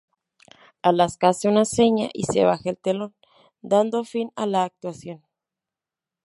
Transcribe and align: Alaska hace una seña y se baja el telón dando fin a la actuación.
Alaska 0.81 1.27
hace 1.29 1.47
una 1.47 1.63
seña 1.63 2.09
y 2.11 2.23
se 2.23 2.43
baja 2.43 2.71
el 2.71 2.77
telón 2.79 3.13
dando 3.61 4.03
fin 4.03 4.31
a 4.35 4.47
la 4.47 4.63
actuación. 4.63 5.23